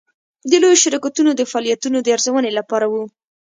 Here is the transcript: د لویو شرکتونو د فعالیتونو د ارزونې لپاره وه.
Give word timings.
د 0.49 0.51
لویو 0.61 0.81
شرکتونو 0.83 1.31
د 1.35 1.41
فعالیتونو 1.51 1.97
د 2.01 2.07
ارزونې 2.15 2.51
لپاره 2.59 2.85
وه. 2.91 3.03